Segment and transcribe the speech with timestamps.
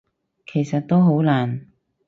[0.47, 1.67] 其實都好難